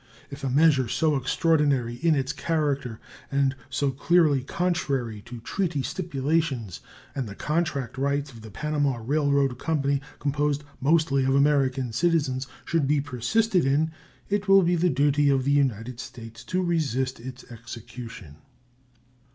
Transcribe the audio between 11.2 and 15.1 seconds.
of American citizens, should be persisted in, it will be the